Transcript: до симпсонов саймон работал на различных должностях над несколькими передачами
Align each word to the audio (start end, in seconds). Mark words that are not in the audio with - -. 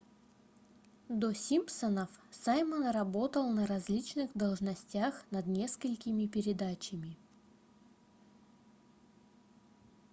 до 1.09 1.31
симпсонов 1.35 2.09
саймон 2.33 2.87
работал 2.89 3.47
на 3.51 3.67
различных 3.67 4.31
должностях 4.33 5.23
над 5.29 5.45
несколькими 5.45 6.25
передачами 6.25 7.15